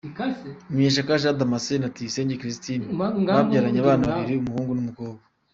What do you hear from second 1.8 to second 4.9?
na Tuyisenge Christine babyaranye abana babiri, umuhungu